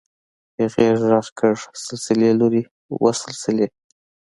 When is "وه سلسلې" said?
3.01-3.67